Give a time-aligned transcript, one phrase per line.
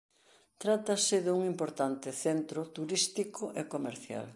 [0.63, 4.27] Trátase dun importante centro turístico e comercial.